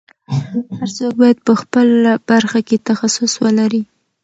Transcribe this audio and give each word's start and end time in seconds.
هر 0.77 0.89
څوک 0.97 1.13
باید 1.21 1.37
په 1.47 1.53
خپله 1.61 2.11
برخه 2.29 2.59
کې 2.67 2.83
تخصص 2.89 3.33
ولري. 3.43 3.81